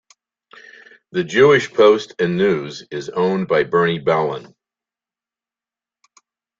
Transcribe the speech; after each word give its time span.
"The 1.11 1.23
Jewish 1.23 1.71
Post 1.71 2.15
and 2.17 2.35
News" 2.35 2.83
is 2.89 3.09
owned 3.09 3.47
by 3.47 3.61
Bernie 3.65 3.99
Bellan. 3.99 4.55